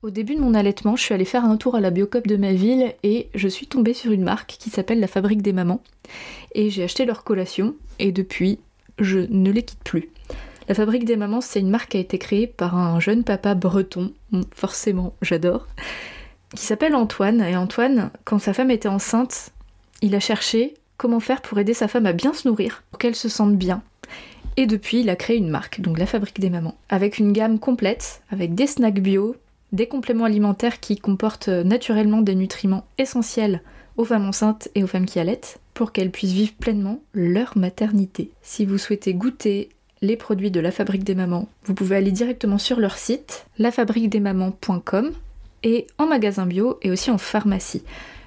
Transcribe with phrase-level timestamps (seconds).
[0.00, 2.36] Au début de mon allaitement, je suis allée faire un tour à la Biocop de
[2.36, 5.82] ma ville et je suis tombée sur une marque qui s'appelle La Fabrique des Mamans.
[6.54, 8.60] Et j'ai acheté leur collation et depuis,
[9.00, 10.08] je ne les quitte plus.
[10.68, 13.56] La Fabrique des Mamans, c'est une marque qui a été créée par un jeune papa
[13.56, 14.12] breton,
[14.54, 15.66] forcément j'adore,
[16.54, 17.40] qui s'appelle Antoine.
[17.40, 19.50] Et Antoine, quand sa femme était enceinte,
[20.00, 23.16] il a cherché comment faire pour aider sa femme à bien se nourrir, pour qu'elle
[23.16, 23.82] se sente bien.
[24.56, 27.58] Et depuis, il a créé une marque, donc la Fabrique des Mamans, avec une gamme
[27.58, 29.34] complète, avec des snacks bio,
[29.72, 33.62] des compléments alimentaires qui comportent naturellement des nutriments essentiels
[33.96, 38.30] aux femmes enceintes et aux femmes qui allaitent pour qu'elles puissent vivre pleinement leur maternité.
[38.42, 39.68] Si vous souhaitez goûter
[40.00, 45.10] les produits de la Fabrique des Mamans, vous pouvez aller directement sur leur site lafabriquedesmamans.com
[45.64, 47.82] et en magasin bio et aussi en pharmacie.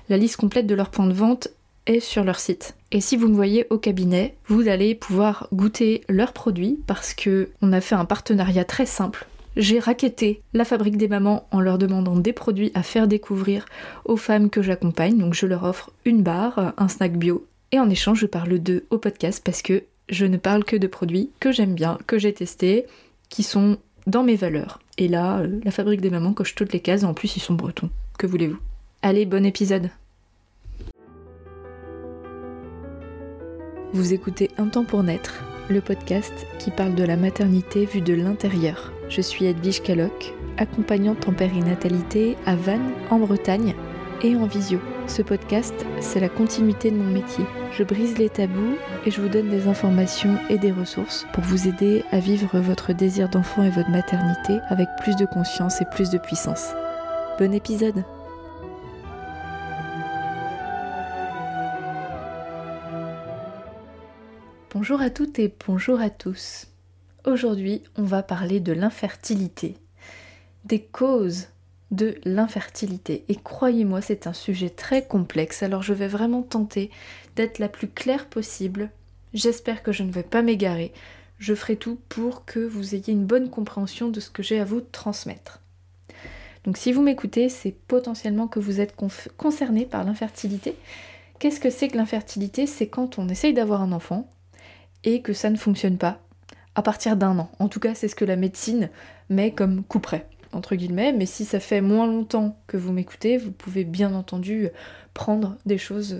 [0.10, 1.48] La liste complète de leurs points de vente
[1.88, 2.76] est sur leur site.
[2.92, 7.50] Et si vous me voyez au cabinet, vous allez pouvoir goûter leurs produits parce que
[7.62, 11.78] on a fait un partenariat très simple j'ai raquetté la fabrique des mamans en leur
[11.78, 13.66] demandant des produits à faire découvrir
[14.06, 15.18] aux femmes que j'accompagne.
[15.18, 17.46] Donc je leur offre une barre, un snack bio.
[17.72, 20.88] Et en échange, je parle d'eux au podcast parce que je ne parle que de
[20.88, 22.86] produits que j'aime bien, que j'ai testés,
[23.30, 23.78] qui sont
[24.08, 24.80] dans mes valeurs.
[24.98, 27.54] Et là, euh, la fabrique des mamans coche toutes les cases, en plus ils sont
[27.54, 27.90] bretons.
[28.18, 28.60] Que voulez-vous?
[29.02, 29.90] Allez, bon épisode
[33.94, 38.14] Vous écoutez Un temps pour naître, le podcast qui parle de la maternité vue de
[38.14, 38.92] l'intérieur.
[39.12, 43.76] Je suis Edwige Caloc, accompagnante en périnatalité à Vannes, en Bretagne,
[44.24, 44.80] et en visio.
[45.06, 47.44] Ce podcast, c'est la continuité de mon métier.
[47.74, 51.68] Je brise les tabous et je vous donne des informations et des ressources pour vous
[51.68, 56.10] aider à vivre votre désir d'enfant et votre maternité avec plus de conscience et plus
[56.10, 56.70] de puissance.
[57.38, 58.06] Bon épisode
[64.74, 66.71] Bonjour à toutes et bonjour à tous.
[67.24, 69.78] Aujourd'hui, on va parler de l'infertilité,
[70.66, 71.50] des causes
[71.92, 73.26] de l'infertilité.
[73.30, 76.90] Et croyez-moi, c'est un sujet très complexe, alors je vais vraiment tenter
[77.36, 78.90] d'être la plus claire possible.
[79.36, 80.94] J'espère que je ne vais pas m'égarer.
[81.38, 84.66] Je ferai tout pour que vous ayez une bonne compréhension de ce que j'ai à
[84.66, 85.62] vous transmettre.
[86.64, 88.96] Donc si vous m'écoutez, c'est potentiellement que vous êtes
[89.38, 90.76] concerné par l'infertilité.
[91.38, 92.66] Qu'est-ce que c'est que l'infertilité?
[92.66, 94.32] C'est quand on essaye d'avoir un enfant
[95.04, 96.20] et que ça ne fonctionne pas
[96.76, 97.52] à partir d'un an.
[97.60, 98.90] En tout cas, c'est ce que la médecine
[99.30, 101.14] met comme couperet, entre guillemets.
[101.14, 104.70] Mais si ça fait moins longtemps que vous m'écoutez, vous pouvez bien entendu
[105.14, 106.18] prendre des choses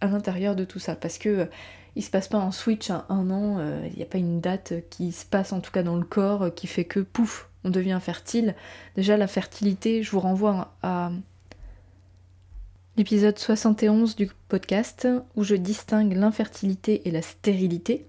[0.00, 0.96] à l'intérieur de tout ça.
[0.96, 1.48] Parce que
[1.96, 4.40] il se passe pas un switch à un an, euh, il n'y a pas une
[4.40, 7.70] date qui se passe en tout cas dans le corps qui fait que pouf, on
[7.70, 8.56] devient fertile.
[8.96, 11.12] Déjà la fertilité, je vous renvoie à
[12.96, 15.06] l'épisode 71 du podcast
[15.36, 18.06] où je distingue l'infertilité et la stérilité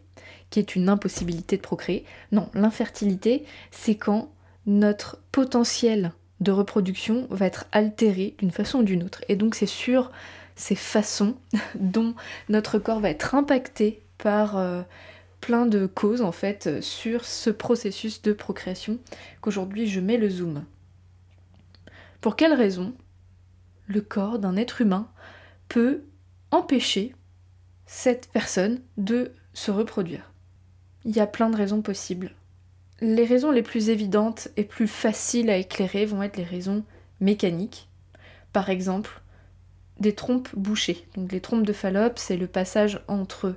[0.56, 2.06] qui est une impossibilité de procréer.
[2.32, 4.32] Non, l'infertilité, c'est quand
[4.66, 9.22] notre potentiel de reproduction va être altéré d'une façon ou d'une autre.
[9.28, 10.14] Et donc c'est sur
[10.56, 11.36] ces façons
[11.76, 12.16] dont
[12.48, 14.82] notre corps va être impacté par euh,
[15.42, 18.98] plein de causes en fait sur ce processus de procréation
[19.42, 20.64] qu'aujourd'hui je mets le zoom.
[22.22, 22.94] Pour quelle raison
[23.88, 25.10] le corps d'un être humain
[25.68, 26.04] peut
[26.52, 27.14] empêcher
[27.86, 30.32] cette personne de se reproduire?
[31.06, 32.32] Il y a plein de raisons possibles.
[33.02, 36.84] Les raisons les plus évidentes et plus faciles à éclairer vont être les raisons
[37.20, 37.88] mécaniques.
[38.54, 39.22] Par exemple,
[40.00, 41.06] des trompes bouchées.
[41.16, 43.56] Donc les trompes de Fallope, c'est le passage entre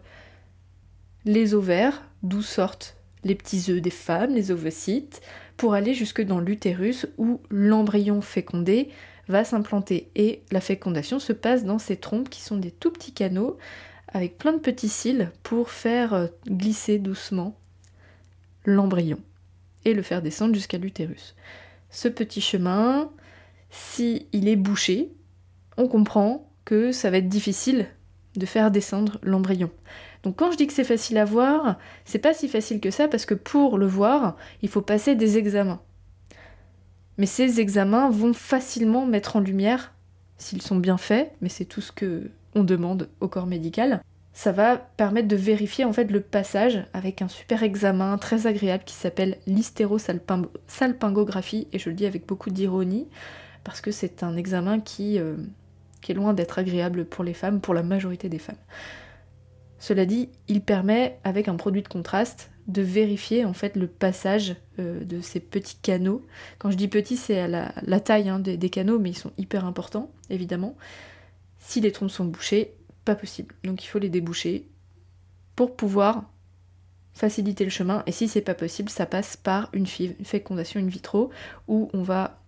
[1.24, 5.20] les ovaires, d'où sortent les petits œufs des femmes, les ovocytes,
[5.56, 8.90] pour aller jusque dans l'utérus où l'embryon fécondé
[9.28, 10.10] va s'implanter.
[10.14, 13.56] Et la fécondation se passe dans ces trompes qui sont des tout petits canaux
[14.08, 17.58] avec plein de petits cils pour faire euh, glisser doucement
[18.64, 19.18] l'embryon
[19.84, 21.34] et le faire descendre jusqu'à l'utérus.
[21.90, 23.10] Ce petit chemin,
[23.70, 25.12] si il est bouché,
[25.76, 27.86] on comprend que ça va être difficile
[28.36, 29.70] de faire descendre l'embryon.
[30.22, 33.08] Donc quand je dis que c'est facile à voir, c'est pas si facile que ça
[33.08, 35.80] parce que pour le voir, il faut passer des examens.
[37.16, 39.94] Mais ces examens vont facilement mettre en lumière
[40.36, 44.02] s'ils sont bien faits, mais c'est tout ce que on demande au corps médical,
[44.32, 48.84] ça va permettre de vérifier en fait le passage avec un super examen très agréable
[48.84, 53.08] qui s'appelle l'hystérosalpingographie et je le dis avec beaucoup d'ironie
[53.64, 55.34] parce que c'est un examen qui, euh,
[56.08, 58.56] est loin d'être agréable pour les femmes, pour la majorité des femmes.
[59.78, 64.56] Cela dit, il permet avec un produit de contraste de vérifier en fait le passage
[64.78, 66.24] euh, de ces petits canaux.
[66.58, 69.64] Quand je dis petits, c'est à la, taille hein, des, canaux, mais ils sont hyper
[69.64, 70.76] importants, évidemment.
[71.68, 72.72] Si les trompes sont bouchées,
[73.04, 73.54] pas possible.
[73.62, 74.66] Donc il faut les déboucher
[75.54, 76.24] pour pouvoir
[77.12, 78.02] faciliter le chemin.
[78.06, 81.28] Et si c'est pas possible, ça passe par une, fécondation in vitro
[81.66, 82.40] où on va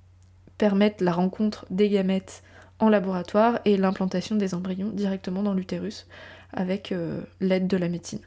[0.57, 2.43] permettent la rencontre des gamètes
[2.79, 6.07] en laboratoire et l'implantation des embryons directement dans l'utérus
[6.55, 8.21] avec euh, l'aide de la médecine.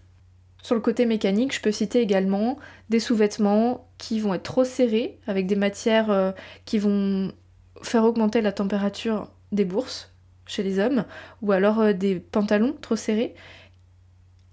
[0.61, 2.59] Sur le côté mécanique, je peux citer également
[2.91, 6.33] des sous-vêtements qui vont être trop serrés, avec des matières euh,
[6.65, 7.31] qui vont
[7.81, 10.12] faire augmenter la température des bourses
[10.53, 11.05] chez les hommes,
[11.41, 13.35] ou alors euh, des pantalons trop serrés,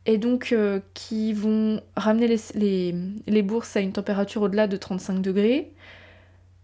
[0.06, 0.54] et donc
[0.94, 2.94] qui vont ramener les,
[3.26, 5.72] les, bourses à une température au-delà de 35 degrés,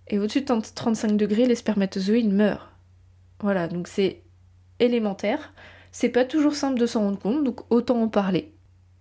[0.08, 2.70] et au-dessus de 35 degrés, les spermatozoïdes meurent.
[3.40, 4.22] Voilà, donc c'est
[4.78, 5.52] élémentaire.
[5.92, 8.52] C'est pas toujours simple de s'en rendre compte, donc autant en parler.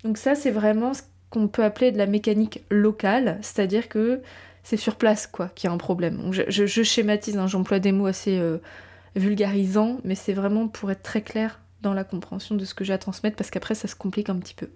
[0.03, 4.21] Donc ça, c'est vraiment ce qu'on peut appeler de la mécanique locale, c'est-à-dire que
[4.63, 6.31] c'est sur place quoi qu'il y a un problème.
[6.31, 8.57] je, schématise, hein, j'emploie des mots assez euh,
[9.15, 12.93] vulgarisants, mais c'est vraiment pour être très clair dans la compréhension de ce que j'ai
[12.93, 14.69] à transmettre, parce qu'après ça se complique un petit peu.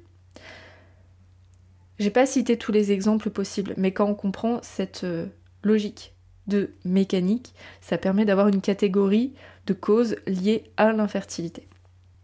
[1.97, 5.25] J'ai pas cité tous les exemples possibles, mais quand on comprend cette euh,
[5.63, 6.13] logique
[6.47, 9.33] de mécanique, ça permet d'avoir une catégorie
[9.67, 11.67] de causes liées à l'infertilité.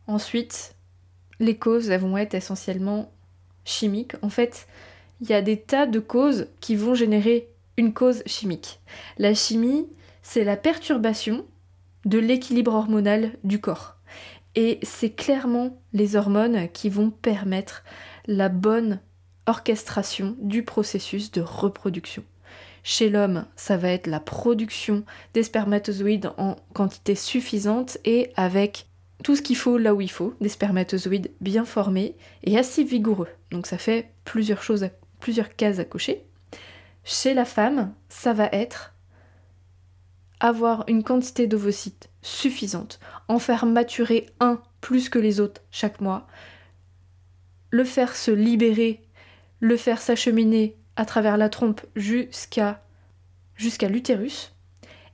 [0.07, 0.75] Ensuite,
[1.39, 3.11] les causes elles vont être essentiellement
[3.65, 4.13] chimiques.
[4.21, 4.67] En fait,
[5.21, 8.79] il y a des tas de causes qui vont générer une cause chimique.
[9.17, 9.87] La chimie,
[10.21, 11.45] c'est la perturbation
[12.05, 13.97] de l'équilibre hormonal du corps.
[14.55, 17.83] Et c'est clairement les hormones qui vont permettre
[18.25, 18.99] la bonne
[19.47, 22.23] orchestration du processus de reproduction.
[22.83, 25.03] Chez l'homme, ça va être la production
[25.33, 28.87] des spermatozoïdes en quantité suffisante et avec
[29.23, 33.29] tout ce qu'il faut là où il faut, des spermatozoïdes bien formés et assez vigoureux.
[33.51, 34.87] Donc ça fait plusieurs choses,
[35.19, 36.25] plusieurs cases à cocher.
[37.03, 38.94] Chez la femme, ça va être
[40.47, 46.27] avoir une quantité d'ovocytes suffisante, en faire maturer un plus que les autres chaque mois,
[47.71, 49.01] le faire se libérer,
[49.59, 52.81] le faire s'acheminer à travers la trompe jusqu'à
[53.55, 54.53] jusqu'à l'utérus.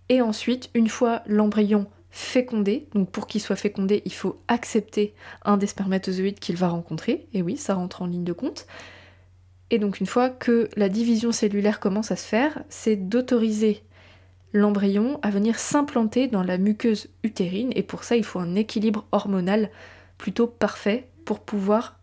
[0.10, 5.58] Et ensuite, une fois l'embryon fécondé, donc pour qu'il soit fécondé, il faut accepter un
[5.58, 7.28] des spermatozoïdes qu'il va rencontrer.
[7.34, 8.68] Et oui, ça rentre en ligne de compte.
[9.70, 13.84] Et donc une fois que la division cellulaire commence à se faire, c'est d'autoriser
[14.54, 17.72] l'embryon à venir s'implanter dans la muqueuse utérine.
[17.76, 19.70] Et pour ça, il faut un équilibre hormonal
[20.18, 22.00] plutôt parfait pour pouvoir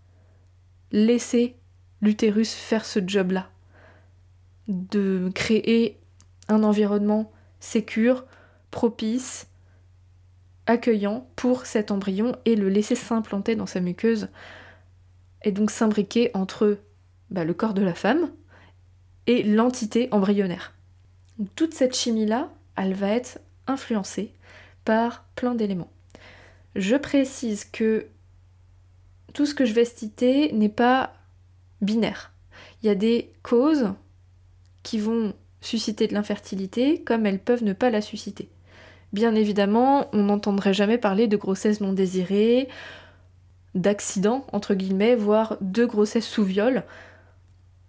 [0.93, 1.57] laisser
[2.01, 3.51] l'utérus faire ce job-là
[4.69, 5.99] de créer
[6.49, 8.25] un environnement sécure,
[8.71, 9.49] propice,
[10.67, 14.29] accueillant pour cet embryon et le laisser s'implanter dans sa muqueuse
[15.43, 16.79] et donc s'imbriquer entre
[17.31, 18.31] bah, le corps de la femme
[19.27, 20.78] et l'entité embryonnaire.
[21.55, 24.33] Toute cette chimie-là, elle va être influencée
[24.85, 25.91] par plein d'éléments.
[26.75, 28.07] Je précise que
[29.35, 31.13] tout ce que je vais citer n'est pas
[31.81, 32.33] binaire.
[32.83, 33.93] Il y a des causes
[34.83, 38.49] qui vont susciter de l'infertilité comme elles peuvent ne pas la susciter.
[39.13, 42.69] Bien évidemment, on n'entendrait jamais parler de grossesse non désirée,
[43.75, 46.85] d'accident, entre guillemets, voire de grossesse sous viol,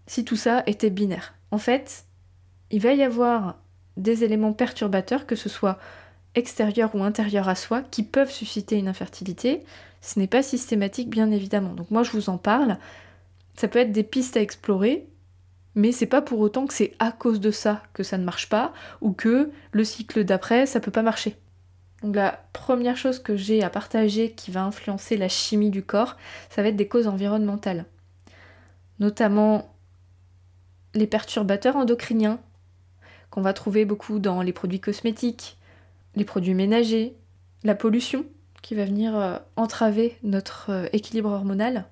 [0.07, 1.33] si tout ça était binaire.
[1.51, 2.05] En fait,
[2.71, 3.57] il va y avoir
[3.97, 5.79] des éléments perturbateurs, que ce soit
[6.35, 9.63] extérieurs ou intérieurs à soi, qui peuvent susciter une infertilité.
[10.01, 11.73] Ce n'est pas systématique, bien évidemment.
[11.73, 12.77] Donc moi, je vous en parle.
[13.55, 15.07] Ça peut être des pistes à explorer,
[15.75, 18.49] mais c'est pas pour autant que c'est à cause de ça que ça ne marche
[18.49, 21.35] pas ou que le cycle d'après ça peut pas marcher.
[22.01, 26.15] Donc la première chose que j'ai à partager qui va influencer la chimie du corps,
[26.49, 27.85] ça va être des causes environnementales.
[28.99, 29.75] Notamment
[30.93, 32.39] les perturbateurs endocriniens
[33.29, 35.57] qu'on va trouver beaucoup dans les produits cosmétiques,
[36.15, 37.15] les produits ménagers,
[37.63, 38.25] la pollution
[38.61, 41.85] qui va venir euh, entraver notre euh, équilibre hormonal,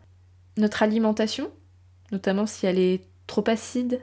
[0.58, 1.50] notre alimentation,
[2.12, 4.02] notamment si elle est trop acide,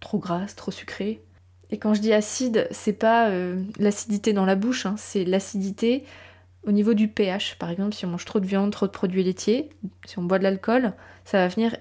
[0.00, 1.22] trop grasse, trop sucrée.
[1.70, 6.04] Et quand je dis acide, c'est pas euh, l'acidité dans la bouche, hein, c'est l'acidité
[6.66, 7.56] au niveau du pH.
[7.58, 9.70] Par exemple, si on mange trop de viande, trop de produits laitiers,
[10.06, 10.92] si on boit de l'alcool,
[11.24, 11.76] ça va venir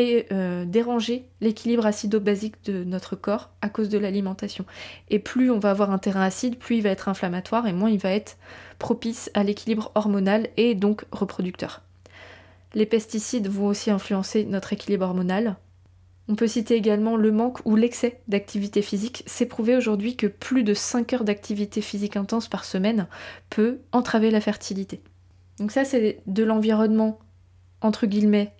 [0.00, 4.64] et euh, déranger l'équilibre acido-basique de notre corps à cause de l'alimentation.
[5.10, 7.90] Et plus on va avoir un terrain acide, plus il va être inflammatoire et moins
[7.90, 8.38] il va être
[8.78, 11.82] propice à l'équilibre hormonal et donc reproducteur.
[12.72, 15.56] Les pesticides vont aussi influencer notre équilibre hormonal,
[16.28, 19.24] on peut citer également le manque ou l'excès d'activité physique.
[19.26, 23.06] C'est prouvé aujourd'hui que plus de 5 heures d'activité physique intense par semaine
[23.50, 25.02] peut entraver la fertilité.
[25.58, 27.18] Donc ça c'est de l'environnement
[27.80, 28.54] entre guillemets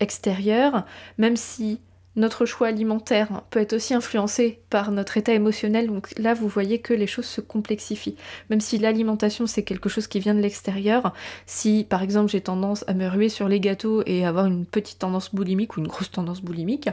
[0.00, 0.84] extérieur,
[1.18, 1.80] même si
[2.16, 6.80] notre choix alimentaire peut être aussi influencé par notre état émotionnel, donc là vous voyez
[6.80, 8.16] que les choses se complexifient.
[8.50, 11.12] Même si l'alimentation c'est quelque chose qui vient de l'extérieur,
[11.46, 15.00] si par exemple j'ai tendance à me ruer sur les gâteaux et avoir une petite
[15.00, 16.88] tendance boulimique ou une grosse tendance boulimique,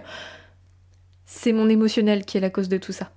[1.25, 3.11] c'est mon émotionnel qui est la cause de tout ça.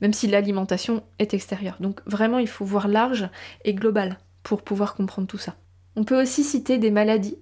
[0.00, 1.76] même si l'alimentation est extérieure.
[1.80, 3.28] Donc vraiment, il faut voir large
[3.64, 5.56] et global pour pouvoir comprendre tout ça.
[5.96, 7.36] On peut aussi citer des maladies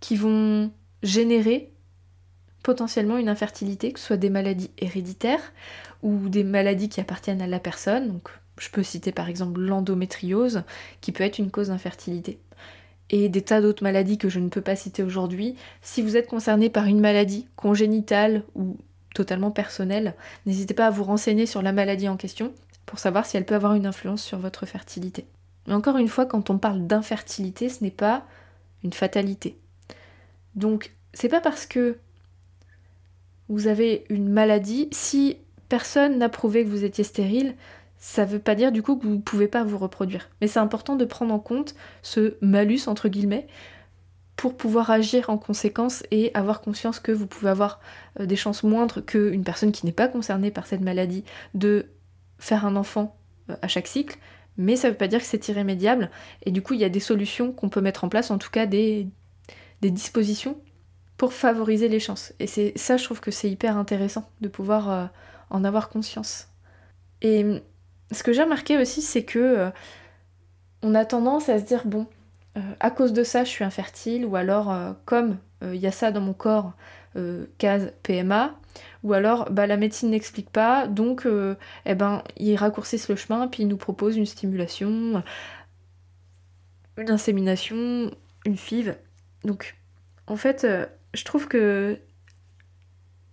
[0.00, 0.70] qui vont
[1.02, 1.72] générer
[2.62, 5.52] potentiellement une infertilité, que ce soit des maladies héréditaires
[6.02, 8.08] ou des maladies qui appartiennent à la personne.
[8.08, 10.62] Donc, je peux citer par exemple l'endométriose,
[11.00, 12.38] qui peut être une cause d'infertilité.
[13.08, 15.56] Et des tas d'autres maladies que je ne peux pas citer aujourd'hui.
[15.82, 18.76] Si vous êtes concerné par une maladie congénitale ou
[19.14, 20.14] totalement personnelle,
[20.46, 22.52] n'hésitez pas à vous renseigner sur la maladie en question
[22.86, 25.24] pour savoir si elle peut avoir une influence sur votre fertilité.
[25.66, 28.24] Mais encore une fois, quand on parle d'infertilité, ce n'est pas
[28.84, 29.58] une fatalité.
[30.60, 31.96] Donc, c'est pas parce que
[33.48, 35.38] vous avez une maladie, si
[35.68, 37.56] personne n'a prouvé que vous étiez stérile,
[37.98, 40.28] ça veut pas dire du coup que vous ne pouvez pas vous reproduire.
[40.40, 43.46] Mais c'est important de prendre en compte ce malus entre guillemets
[44.36, 47.80] pour pouvoir agir en conséquence et avoir conscience que vous pouvez avoir
[48.18, 51.24] euh, des chances moindres qu'une personne qui n'est pas concernée par cette maladie
[51.54, 51.86] de
[52.38, 53.16] faire un enfant
[53.50, 54.18] euh, à chaque cycle,
[54.56, 56.10] mais ça veut pas dire que c'est irrémédiable,
[56.46, 58.50] et du coup il y a des solutions qu'on peut mettre en place, en tout
[58.50, 59.08] cas des,
[59.80, 60.56] des dispositions
[61.20, 62.32] pour favoriser les chances.
[62.38, 65.04] Et c'est ça, je trouve que c'est hyper intéressant de pouvoir euh,
[65.50, 66.48] en avoir conscience.
[67.20, 67.60] Et hum,
[68.10, 69.70] ce que j'ai remarqué aussi, c'est que euh,
[70.80, 72.06] on a tendance à se dire bon,
[72.56, 76.10] euh, à cause de ça, je suis infertile, ou alors comme il y a ça
[76.10, 76.72] dans mon corps,
[77.58, 78.54] case PMA,
[79.02, 81.28] ou alors bah, la médecine n'explique pas, donc
[81.84, 85.22] eh ben, ils raccourcissent le chemin, puis ils nous proposent une stimulation,
[86.96, 88.10] une insémination,
[88.46, 88.96] une FIV.
[89.44, 89.76] Donc
[90.26, 90.66] en fait,
[91.14, 91.98] je trouve que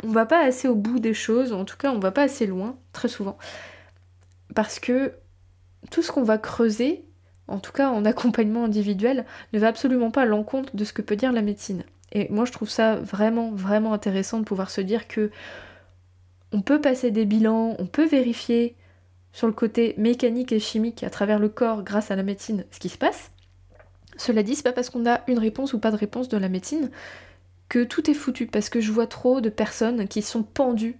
[0.04, 2.46] on va pas assez au bout des choses, en tout cas on va pas assez
[2.46, 3.38] loin, très souvent.
[4.56, 5.14] Parce que
[5.92, 7.06] tout ce qu'on va creuser,
[7.48, 11.02] en tout cas en accompagnement individuel, ne va absolument pas à l'encontre de ce que
[11.02, 11.84] peut dire la médecine.
[12.12, 15.32] Et moi je trouve ça vraiment, vraiment intéressant de pouvoir se dire que
[16.54, 18.76] on peut passer des bilans, on peut vérifier
[19.34, 22.80] sur le côté mécanique et chimique à travers le corps grâce à la médecine ce
[22.80, 23.32] qui se passe.
[24.18, 26.50] Cela dit, c'est pas parce qu'on a une réponse ou pas de réponse de la
[26.50, 26.90] médecine
[27.70, 31.00] que tout est foutu parce que je vois trop de personnes qui sont pendues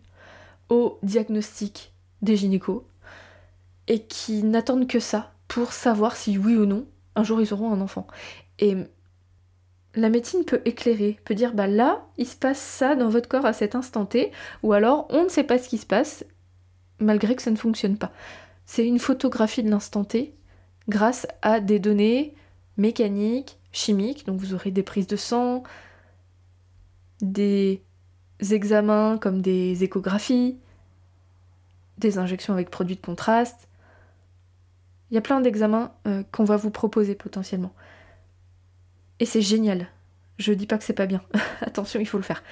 [0.70, 2.84] au diagnostic des gynécos
[3.88, 7.72] et qui n'attendent que ça pour savoir si oui ou non un jour ils auront
[7.72, 8.06] un enfant.
[8.60, 8.76] Et
[9.96, 13.46] la médecine peut éclairer, peut dire bah là il se passe ça dans votre corps
[13.46, 14.32] à cet instant T,
[14.62, 16.26] ou alors on ne sait pas ce qui se passe
[17.00, 18.12] malgré que ça ne fonctionne pas.
[18.66, 20.36] C'est une photographie de l'instant T
[20.90, 22.36] grâce à des données
[22.78, 25.64] mécaniques, chimiques, donc vous aurez des prises de sang,
[27.22, 27.84] des
[28.40, 30.58] examens comme des échographies,
[31.98, 33.68] des injections avec produits de contraste.
[35.10, 37.74] Il y a plein d'examens euh, qu'on va vous proposer potentiellement.
[39.20, 39.88] Et c'est génial.
[40.38, 41.22] Je dis pas que c'est pas bien.
[41.62, 42.44] Attention, il faut le faire.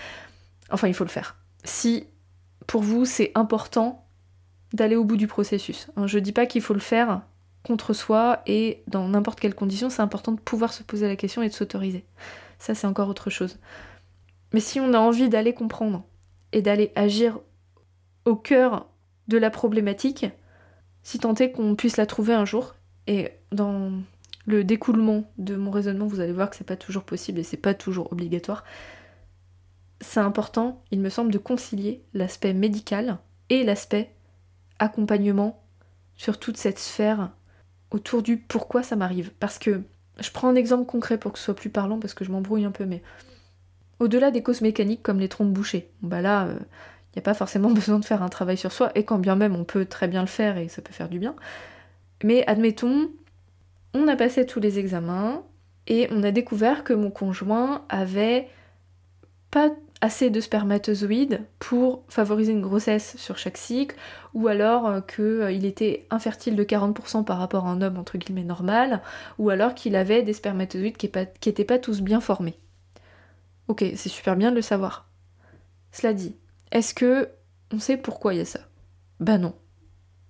[0.72, 1.38] Enfin, il faut le faire.
[1.64, 2.08] Si
[2.68, 4.06] pour vous c'est important
[4.74, 5.88] d'aller au bout du processus.
[5.96, 7.22] Hein, je dis pas qu'il faut le faire
[7.66, 11.42] contre soi et dans n'importe quelle condition, c'est important de pouvoir se poser la question
[11.42, 12.06] et de s'autoriser.
[12.60, 13.58] Ça, c'est encore autre chose.
[14.54, 16.06] Mais si on a envie d'aller comprendre
[16.52, 17.40] et d'aller agir
[18.24, 18.88] au cœur
[19.28, 20.26] de la problématique,
[21.04, 22.76] si tant est qu'on puisse la trouver un jour,
[23.08, 23.92] et dans
[24.46, 27.58] le découlement de mon raisonnement, vous allez voir que c'est pas toujours possible et c'est
[27.58, 28.64] pas toujours obligatoire.
[30.02, 33.18] C'est important, il me semble, de concilier l'aspect médical
[33.50, 34.16] et l'aspect
[34.80, 35.64] accompagnement
[36.16, 37.32] sur toute cette sphère
[37.96, 39.32] autour du pourquoi ça m'arrive.
[39.40, 39.82] Parce que
[40.20, 42.66] je prends un exemple concret pour que ce soit plus parlant parce que je m'embrouille
[42.66, 43.02] un peu, mais
[44.00, 46.60] au-delà des causes mécaniques comme les trompes bouchées, bah là, il euh,
[47.16, 49.56] n'y a pas forcément besoin de faire un travail sur soi, et quand bien même
[49.56, 51.36] on peut très bien le faire et ça peut faire du bien.
[52.24, 53.10] Mais admettons,
[53.94, 55.44] on a passé tous les examens
[55.88, 58.50] et on a découvert que mon conjoint avait
[59.52, 59.70] pas
[60.02, 63.96] assez de spermatozoïdes pour favoriser une grossesse sur chaque cycle,
[64.34, 68.18] ou alors euh, qu'il euh, était infertile de 40% par rapport à un homme entre
[68.18, 69.02] guillemets normal,
[69.40, 71.12] ou alors qu'il avait des spermatozoïdes qui
[71.46, 72.60] n'étaient pas tous bien formés.
[73.68, 75.10] Ok, c'est super bien de le savoir.
[75.92, 76.36] Cela dit,
[76.72, 77.30] est-ce que
[77.72, 78.60] on sait pourquoi il y a ça?
[79.20, 79.56] Ben non.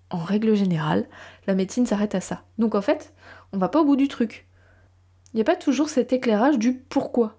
[0.10, 1.08] En règle générale,
[1.48, 2.44] la médecine s'arrête à ça.
[2.60, 3.14] Donc en fait,
[3.52, 4.48] on va pas au bout du truc.
[5.34, 7.38] Il n'y a pas toujours cet éclairage du pourquoi.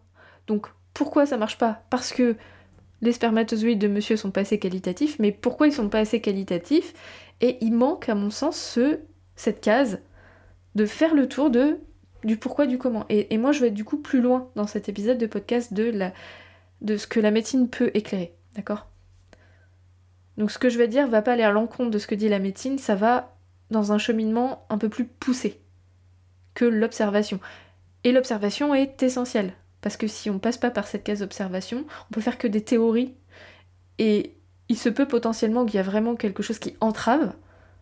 [0.48, 1.82] Donc pourquoi ça marche pas?
[1.90, 2.36] Parce que
[3.02, 6.94] les spermatozoïdes de monsieur sont pas assez qualitatifs, mais pourquoi ils sont pas assez qualitatifs?
[7.42, 9.00] Et il manque, à mon sens, ce,
[9.34, 10.00] cette case
[10.74, 11.80] de faire le tour de
[12.24, 13.04] du pourquoi, du comment.
[13.10, 15.92] Et, moi, je vais être du coup plus loin dans cet épisode de podcast de,
[16.80, 18.34] de ce que la médecine peut éclairer.
[18.54, 18.86] D'accord?
[20.38, 22.30] Donc, ce que je vais dire va pas aller à l'encontre de ce que dit
[22.30, 23.36] la médecine, ça va
[23.70, 25.60] dans un cheminement un peu plus poussé
[26.54, 27.38] que l'observation.
[28.02, 29.52] Et l'observation est essentielle.
[29.80, 32.62] Parce que si on passe pas par cette case d'observation, on peut faire que des
[32.62, 33.14] théories.
[33.98, 34.36] Et
[34.68, 37.32] il se peut potentiellement qu'il y a vraiment quelque chose qui entrave.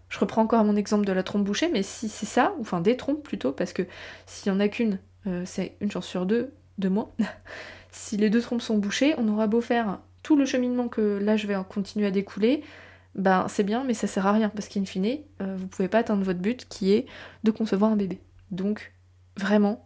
[0.09, 2.97] Je reprends encore mon exemple de la trompe bouchée, mais si c'est ça, enfin des
[2.97, 3.83] trompes plutôt, parce que
[4.27, 7.11] s'il y en a qu'une, euh, c'est une chance sur deux de moins.
[7.91, 11.37] si les deux trompes sont bouchées, on aura beau faire tout le cheminement que là
[11.37, 12.63] je vais continuer à découler,
[13.15, 15.99] ben c'est bien, mais ça sert à rien, parce qu'in fine, euh, vous pouvez pas
[15.99, 17.07] atteindre votre but qui est
[17.45, 18.21] de concevoir un bébé.
[18.51, 18.93] Donc,
[19.37, 19.84] vraiment,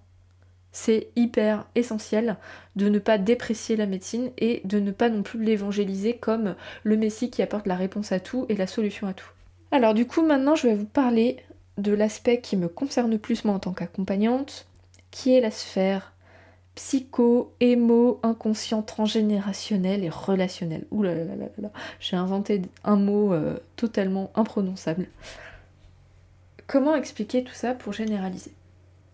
[0.79, 2.37] c'est hyper essentiel
[2.77, 6.55] de ne pas déprécier la médecine et de ne pas non plus l'évangéliser comme
[6.85, 9.29] le Messie qui apporte la réponse à tout et la solution à tout.
[9.73, 11.39] Alors du coup maintenant je vais vous parler
[11.79, 14.69] de l'aspect qui me concerne plus moi en tant qu'accompagnante,
[15.11, 16.13] qui est la sphère
[16.77, 20.85] psycho, émo, inconscient, transgénérationnel et relationnel.
[20.93, 25.09] Ouh là là là là là, j'ai inventé un mot euh, totalement imprononçable.
[26.69, 28.53] Comment expliquer tout ça pour généraliser?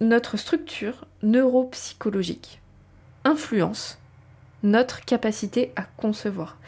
[0.00, 2.60] Notre structure neuropsychologique
[3.24, 3.98] influence
[4.62, 6.58] notre capacité à concevoir.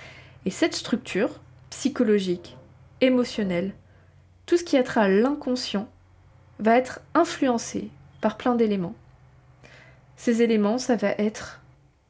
[0.45, 1.41] Et cette structure
[1.71, 2.57] psychologique,
[3.01, 3.75] émotionnelle,
[4.45, 5.89] tout ce qui a l'inconscient,
[6.59, 7.91] va être influencé
[8.21, 8.95] par plein d'éléments.
[10.17, 11.61] Ces éléments, ça va être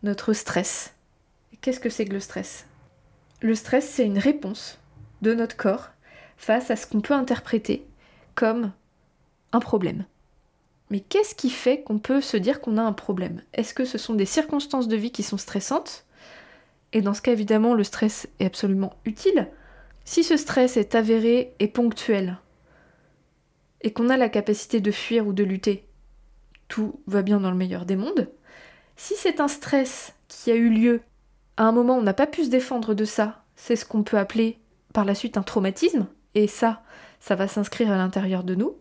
[0.03, 0.95] notre stress.
[1.61, 2.67] Qu'est-ce que c'est que le stress?
[3.41, 4.79] Le stress, c'est une réponse
[5.23, 5.91] de notre corps
[6.37, 7.87] face à ce qu'on peut interpréter
[8.35, 8.73] comme
[9.53, 10.05] un problème.
[10.91, 13.43] Mais qu'est-ce qui fait qu'on peut se dire qu'on a un problème?
[13.53, 16.05] Est-ce que ce sont des circonstances de vie qui sont stressantes?
[16.93, 19.49] Et dans ce cas, évidemment, le stress est absolument utile.
[20.05, 22.39] Si ce stress est avéré et ponctuel,
[23.83, 25.87] et qu'on a la capacité de fuir ou de lutter,
[26.69, 28.29] tout va bien dans le meilleur des mondes.
[28.97, 31.01] Si c'est un stress qui a eu lieu,
[31.57, 34.19] à un moment on n'a pas pu se défendre de ça, c'est ce qu'on peut
[34.19, 34.59] appeler
[34.93, 36.83] par la suite un traumatisme, et ça,
[37.21, 38.77] ça va s'inscrire à l'intérieur de nous,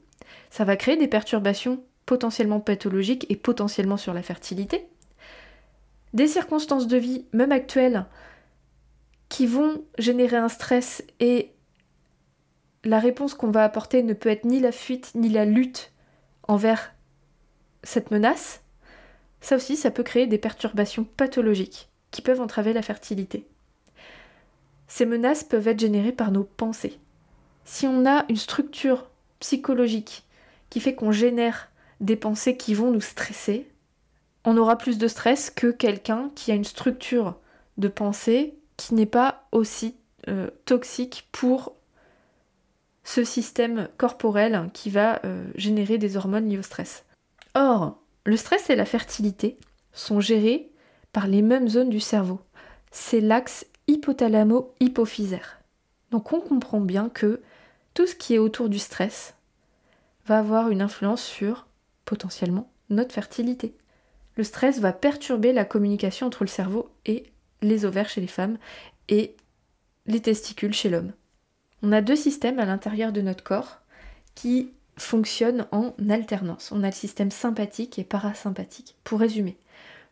[0.50, 4.88] ça va créer des perturbations potentiellement pathologiques et potentiellement sur la fertilité.
[6.14, 8.06] Des circonstances de vie, même actuelles,
[9.30, 11.52] qui vont générer un stress et
[12.84, 15.92] la réponse qu'on va apporter ne peut être ni la fuite ni la lutte
[16.48, 16.94] envers
[17.84, 18.62] cette menace,
[19.42, 23.46] ça aussi, ça peut créer des perturbations pathologiques qui peuvent entraver la fertilité.
[24.88, 27.00] Ces menaces peuvent être générées par nos pensées.
[27.64, 29.08] Si on a une structure
[29.40, 30.24] psychologique
[30.70, 33.68] qui fait qu'on génère des pensées qui vont nous stresser,
[34.44, 37.36] on aura plus de stress que quelqu'un qui a une structure
[37.78, 39.96] de pensée qui n'est pas aussi
[40.28, 41.76] euh, toxique pour
[43.04, 47.06] ce système corporel qui va euh, générer des hormones liées au stress.
[47.54, 49.58] Or, le stress et la fertilité
[49.94, 50.72] sont gérés
[51.14, 52.40] par les mêmes zones du cerveau.
[52.92, 55.62] C'est l'axe hypothalamo-hypophysaire.
[56.12, 57.42] Donc on comprend bien que
[57.94, 59.36] tout ce qui est autour du stress
[60.26, 61.68] va avoir une influence sur
[62.06, 63.76] potentiellement notre fertilité.
[64.36, 67.26] Le stress va perturber la communication entre le cerveau et
[67.62, 68.58] les ovaires chez les femmes
[69.10, 69.36] et
[70.06, 71.14] les testicules chez l'homme.
[71.82, 73.80] On a deux systèmes à l'intérieur de notre corps
[74.34, 76.72] qui fonctionnent en alternance.
[76.72, 78.96] On a le système sympathique et parasympathique.
[79.04, 79.58] Pour résumer,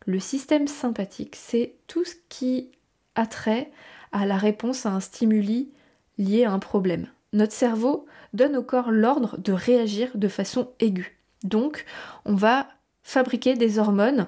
[0.06, 2.70] le système sympathique, c'est tout ce qui
[3.16, 3.72] a trait
[4.12, 5.72] à la réponse à un stimuli
[6.18, 7.08] lié à un problème.
[7.32, 11.18] Notre cerveau donne au corps l'ordre de réagir de façon aiguë.
[11.44, 11.86] Donc,
[12.26, 12.68] on va
[13.04, 14.28] fabriquer des hormones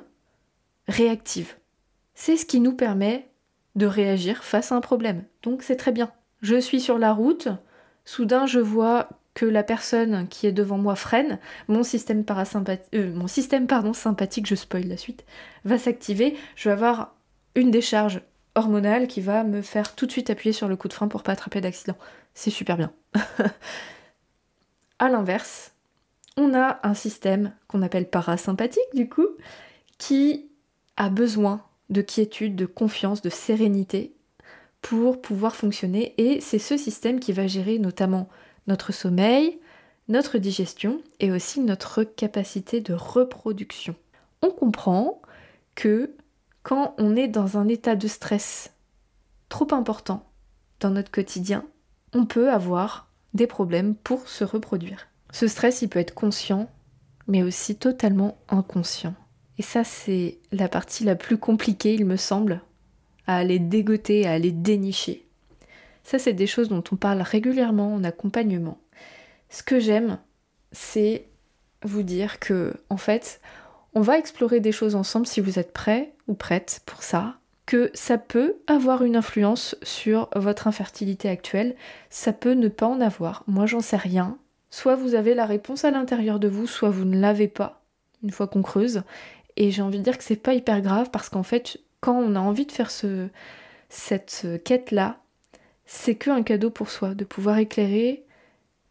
[0.88, 1.56] réactives.
[2.14, 3.30] C'est ce qui nous permet
[3.76, 5.24] de réagir face à un problème.
[5.44, 6.12] Donc c'est très bien.
[6.42, 7.50] Je suis sur la route,
[8.06, 13.28] soudain je vois que la personne qui est devant moi freine, mon système euh, mon
[13.28, 15.26] système pardon sympathique, je spoil la suite,
[15.66, 16.38] va s'activer.
[16.56, 17.16] Je vais avoir
[17.56, 18.22] une décharge
[18.56, 21.24] hormonale qui va me faire tout de suite appuyer sur le coup de frein pour
[21.24, 21.98] pas attraper d'accident.
[22.34, 22.94] C'est super bien.
[25.00, 25.75] à l'inverse,
[26.38, 29.28] on a un système qu'on appelle parasympathique du coup,
[29.98, 30.50] qui
[30.98, 34.16] a besoin de quiétude, de confiance, de sérénité
[34.82, 38.30] pour pouvoir fonctionner et c'est ce système qui va gérer notamment
[38.68, 39.60] notre sommeil,
[40.08, 43.96] notre digestion et aussi notre capacité de reproduction.
[44.42, 45.22] On comprend
[45.74, 46.16] que
[46.64, 48.74] quand on est dans un état de stress
[49.50, 50.30] trop important
[50.80, 51.66] dans notre quotidien,
[52.14, 55.08] on peut avoir des problèmes pour se reproduire.
[55.36, 56.70] Ce stress, il peut être conscient,
[57.28, 59.16] mais aussi totalement inconscient.
[59.58, 62.62] Et ça, c'est la partie la plus compliquée, il me semble,
[63.28, 65.28] à aller dégoter, à aller dénicher.
[66.06, 68.80] Ça, c'est des choses dont on parle régulièrement en accompagnement.
[69.50, 70.20] Ce que j'aime,
[70.72, 71.28] c'est
[71.84, 73.42] vous dire que, en fait,
[73.94, 77.92] on va explorer des choses ensemble si vous êtes prêts ou prête pour ça, que
[77.94, 81.76] ça peut avoir une influence sur votre infertilité actuelle,
[82.10, 83.44] ça peut ne pas en avoir.
[83.48, 84.38] Moi, j'en sais rien.
[84.76, 87.82] Soit vous avez la réponse à l'intérieur de vous, soit vous ne l'avez pas,
[88.24, 89.04] une fois qu'on creuse.
[89.56, 92.36] Et j'ai envie de dire que c'est pas hyper grave parce qu'en fait, quand on
[92.36, 93.30] a envie de faire ce,
[93.88, 95.22] cette quête-là,
[95.86, 98.26] c'est que un cadeau pour soi, de pouvoir éclairer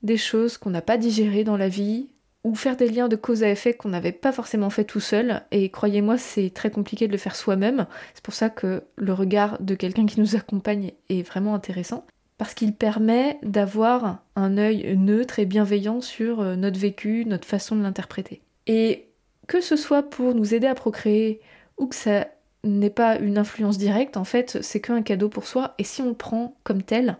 [0.02, 2.08] des choses qu'on n'a pas digérées dans la vie,
[2.44, 5.42] ou faire des liens de cause à effet qu'on n'avait pas forcément fait tout seul.
[5.50, 7.86] Et croyez-moi, c'est très compliqué de le faire soi-même.
[8.14, 12.06] C'est pour ça que le regard de quelqu'un qui nous accompagne est vraiment intéressant.
[12.36, 17.76] Parce qu'il permet d'avoir un œil neutre et bienveillant sur euh, notre vécu, notre façon
[17.76, 18.42] de l'interpréter.
[18.66, 19.08] Et
[19.46, 21.40] que ce soit pour nous aider à procréer
[21.78, 22.26] ou que ça
[22.64, 25.74] n'est pas une influence directe, en fait, c'est qu'un cadeau pour soi.
[25.78, 27.18] Et si on le prend comme tel,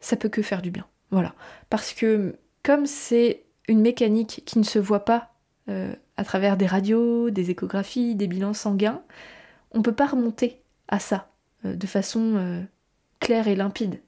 [0.00, 0.86] ça peut que faire du bien.
[1.10, 1.34] Voilà.
[1.68, 5.34] Parce que comme c'est une mécanique qui ne se voit pas
[5.68, 9.02] euh, à travers des radios, des échographies, des bilans sanguins,
[9.72, 11.28] on ne peut pas remonter à ça
[11.64, 12.64] euh, de façon
[13.20, 14.00] claire et limpide.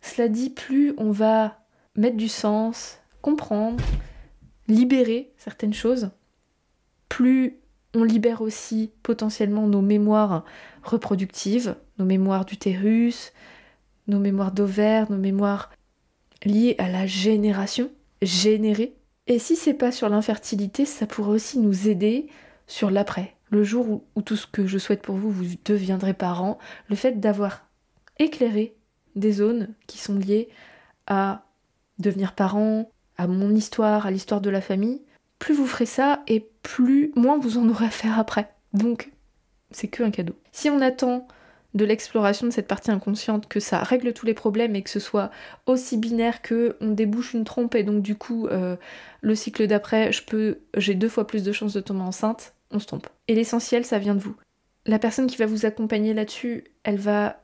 [0.00, 1.58] Cela dit, plus on va
[1.96, 3.82] mettre du sens, comprendre,
[4.68, 6.10] libérer certaines choses,
[7.08, 7.60] plus
[7.94, 10.44] on libère aussi potentiellement nos mémoires
[10.82, 13.32] reproductives, nos mémoires d'utérus,
[14.06, 15.70] nos mémoires d'ovaires, nos mémoires
[16.44, 17.90] liées à la génération,
[18.22, 18.94] générée.
[19.26, 22.28] Et si c'est pas sur l'infertilité, ça pourrait aussi nous aider
[22.66, 23.36] sur l'après.
[23.50, 26.58] Le jour où, où, tout ce que je souhaite pour vous, vous deviendrez parents,
[26.88, 27.66] le fait d'avoir
[28.18, 28.76] éclairé
[29.16, 30.48] des zones qui sont liées
[31.06, 31.44] à
[31.98, 35.02] devenir parent, à mon histoire, à l'histoire de la famille,
[35.38, 38.54] plus vous ferez ça et plus moins vous en aurez à faire après.
[38.72, 39.10] Donc,
[39.70, 40.34] c'est que un cadeau.
[40.52, 41.26] Si on attend
[41.74, 44.98] de l'exploration de cette partie inconsciente que ça règle tous les problèmes et que ce
[44.98, 45.30] soit
[45.66, 48.76] aussi binaire que on débouche une trompe et donc du coup euh,
[49.20, 52.86] le cycle d'après je j'ai deux fois plus de chances de tomber enceinte, on se
[52.86, 53.06] trompe.
[53.28, 54.34] Et l'essentiel ça vient de vous.
[54.86, 57.40] La personne qui va vous accompagner là-dessus, elle va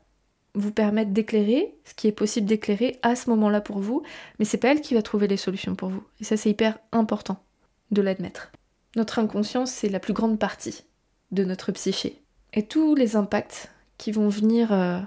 [0.56, 4.02] vous permettre d'éclairer ce qui est possible d'éclairer à ce moment-là pour vous,
[4.38, 6.02] mais c'est pas elle qui va trouver les solutions pour vous.
[6.20, 7.38] Et ça c'est hyper important
[7.90, 8.50] de l'admettre.
[8.96, 10.84] Notre inconscience, c'est la plus grande partie
[11.30, 12.22] de notre psyché.
[12.54, 15.00] Et tous les impacts qui vont venir euh,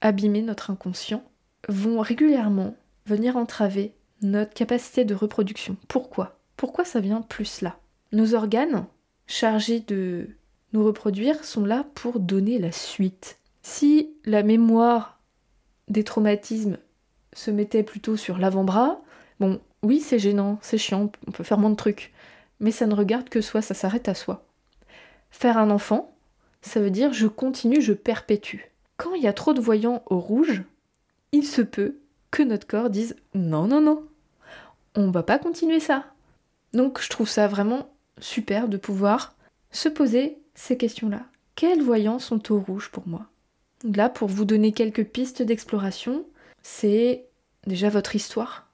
[0.00, 1.22] abîmer notre inconscient
[1.68, 5.76] vont régulièrement venir entraver notre capacité de reproduction.
[5.88, 6.38] Pourquoi?
[6.56, 7.78] Pourquoi ça vient plus là?
[8.12, 8.86] Nos organes,
[9.26, 10.30] chargés de
[10.72, 13.38] nous reproduire, sont là pour donner la suite.
[13.68, 15.18] Si la mémoire
[15.88, 16.78] des traumatismes
[17.32, 19.00] se mettait plutôt sur l'avant-bras,
[19.40, 22.14] bon, oui, c'est gênant, c'est chiant, on peut faire moins de trucs
[22.60, 24.46] mais ça ne regarde que soi, ça s'arrête à soi.
[25.32, 26.14] Faire un enfant,
[26.62, 28.60] ça veut dire je continue, je perpétue.
[28.98, 30.62] Quand il y a trop de voyants au rouge,
[31.32, 31.98] il se peut
[32.30, 34.06] que notre corps dise non, non, non,
[34.94, 36.06] on va pas continuer ça.
[36.72, 37.88] Donc je trouve ça vraiment
[38.20, 39.34] super de pouvoir
[39.72, 41.26] se poser ces questions-là.
[41.56, 43.26] Quels voyants sont au rouge pour moi?
[43.84, 46.24] Là, pour vous donner quelques pistes d'exploration,
[46.62, 47.26] c'est
[47.66, 48.68] déjà votre histoire.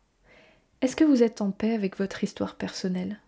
[0.81, 3.19] Est-ce que vous êtes en paix avec votre histoire personnelle?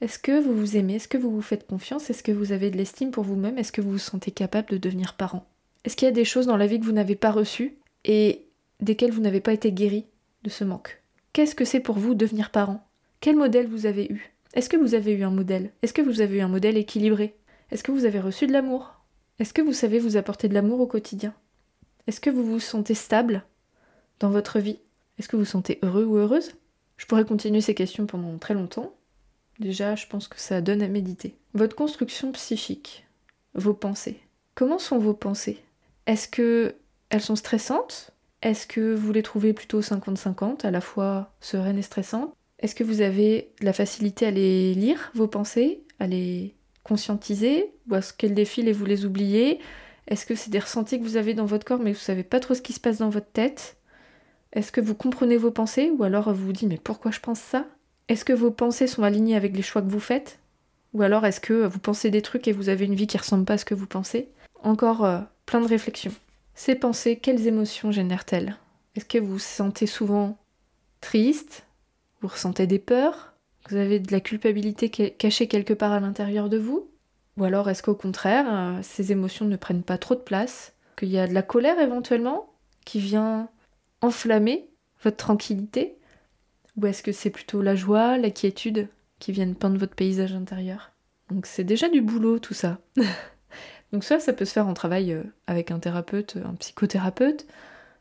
[0.00, 0.96] Est-ce que vous vous aimez?
[0.96, 2.08] Est-ce que vous vous faites confiance?
[2.08, 3.58] Est-ce que vous avez de l'estime pour vous-même?
[3.58, 5.46] Est-ce que vous vous sentez capable de devenir parent?
[5.84, 8.46] Est-ce qu'il y a des choses dans la vie que vous n'avez pas reçues et
[8.80, 10.06] desquelles vous n'avez pas été guéri
[10.42, 11.02] de ce manque?
[11.32, 12.86] Qu'est-ce que c'est pour vous devenir parent?
[13.20, 14.32] Quel modèle vous avez eu?
[14.54, 15.70] Est-ce que vous avez eu un modèle?
[15.82, 17.34] Est-ce que vous avez eu un modèle équilibré?
[17.70, 18.99] Est-ce que vous avez reçu de l'amour?
[19.40, 21.34] Est-ce que vous savez vous apporter de l'amour au quotidien?
[22.06, 23.42] Est-ce que vous vous sentez stable
[24.20, 24.78] dans votre vie?
[25.18, 26.52] Est-ce que vous vous sentez heureux ou heureuse?
[26.96, 28.94] Je pourrais continuer ces questions pendant très longtemps,
[29.60, 31.36] Déjà, je pense que ça donne à méditer.
[31.52, 33.06] Votre construction psychique,
[33.54, 34.18] vos pensées.
[34.54, 35.62] Comment sont vos pensées?
[36.06, 36.74] Est-ce que
[37.10, 38.10] elles sont stressantes?
[38.40, 42.34] Est-ce que vous les trouvez plutôt 50-50, à la fois sereines et stressantes?
[42.58, 47.96] Est-ce que vous avez la facilité à les lire, vos pensées, à les conscientiser Ou
[47.96, 49.60] est-ce qu'elles défilent et vous les oubliez.
[50.06, 52.40] Est-ce que c'est des ressentis que vous avez dans votre corps mais vous savez pas
[52.40, 53.76] trop ce qui se passe dans votre tête?
[54.52, 57.40] Est-ce que vous comprenez vos pensées ou alors vous vous dites mais pourquoi je pense
[57.40, 57.66] ça?
[58.08, 60.40] Est-ce que vos pensées sont alignées avec les choix que vous faites?
[60.92, 63.44] Ou alors est-ce que vous pensez des trucs et vous avez une vie qui ressemble
[63.44, 64.28] pas à ce que vous pensez?
[64.62, 66.12] Encore euh, plein de réflexions.
[66.54, 68.56] Ces pensées, quelles émotions génèrent-elles?
[68.96, 70.36] Est-ce que vous vous sentez souvent
[71.00, 71.64] triste?
[72.20, 73.29] Vous ressentez des peurs?
[73.68, 76.90] Vous avez de la culpabilité cachée quelque part à l'intérieur de vous?
[77.36, 80.74] Ou alors est-ce qu'au contraire, euh, ces émotions ne prennent pas trop de place?
[80.96, 82.52] Qu'il y a de la colère éventuellement
[82.84, 83.48] qui vient
[84.00, 84.70] enflammer
[85.02, 85.96] votre tranquillité?
[86.76, 90.92] Ou est-ce que c'est plutôt la joie, la quiétude qui viennent peindre votre paysage intérieur?
[91.30, 92.78] Donc c'est déjà du boulot tout ça.
[93.92, 97.46] Donc ça, ça peut se faire en travail euh, avec un thérapeute, un psychothérapeute.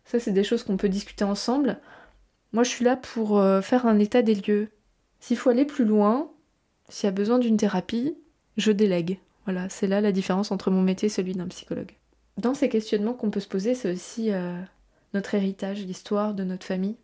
[0.05, 1.79] Ça, c'est des choses qu'on peut discuter ensemble.
[2.53, 4.69] Moi, je suis là pour euh, faire un état des lieux.
[5.19, 6.29] S'il faut aller plus loin,
[6.89, 8.15] s'il y a besoin d'une thérapie,
[8.57, 9.19] je délègue.
[9.45, 11.91] Voilà, c'est là la différence entre mon métier et celui d'un psychologue.
[12.37, 14.59] Dans ces questionnements qu'on peut se poser, c'est aussi euh,
[15.13, 16.95] notre héritage, l'histoire de notre famille,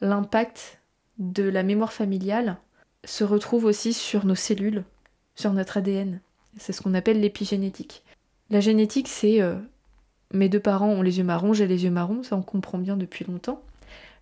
[0.00, 0.80] l'impact
[1.18, 2.58] de la mémoire familiale
[3.04, 4.84] se retrouve aussi sur nos cellules,
[5.34, 6.20] sur notre ADN.
[6.58, 8.02] C'est ce qu'on appelle l'épigénétique.
[8.50, 9.56] La génétique, c'est euh,
[10.32, 12.96] mes deux parents ont les yeux marrons, j'ai les yeux marrons, ça on comprend bien
[12.96, 13.62] depuis longtemps.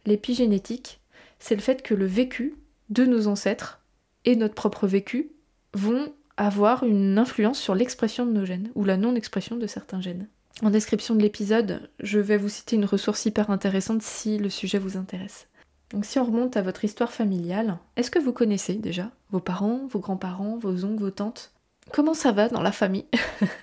[0.07, 1.01] L'épigénétique,
[1.39, 2.55] c'est le fait que le vécu
[2.91, 3.81] de nos ancêtres
[4.25, 5.33] et notre propre vécu
[5.75, 10.29] vont avoir une influence sur l'expression de nos gènes ou la non-expression de certains gènes.
[10.63, 14.79] En description de l'épisode, je vais vous citer une ressource hyper intéressante si le sujet
[14.79, 15.49] vous intéresse.
[15.91, 19.87] Donc si on remonte à votre histoire familiale, est-ce que vous connaissez déjà vos parents,
[19.89, 21.53] vos grands-parents, vos oncles, vos tantes?
[21.93, 23.07] Comment ça va dans la famille?